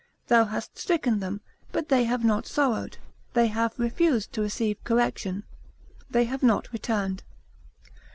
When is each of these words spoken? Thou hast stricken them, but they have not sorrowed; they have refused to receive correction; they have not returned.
Thou 0.29 0.45
hast 0.45 0.79
stricken 0.79 1.19
them, 1.19 1.41
but 1.71 1.89
they 1.89 2.05
have 2.05 2.25
not 2.25 2.47
sorrowed; 2.47 2.97
they 3.33 3.49
have 3.49 3.77
refused 3.77 4.33
to 4.33 4.41
receive 4.41 4.83
correction; 4.83 5.43
they 6.09 6.23
have 6.25 6.41
not 6.41 6.73
returned. 6.73 7.21